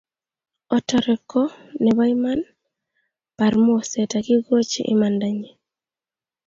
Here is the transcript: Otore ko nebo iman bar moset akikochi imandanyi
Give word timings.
Otore 0.75 1.13
ko 1.29 1.41
nebo 1.81 2.01
iman 2.13 2.39
bar 3.37 3.53
moset 3.65 4.11
akikochi 4.19 4.81
imandanyi 4.93 5.49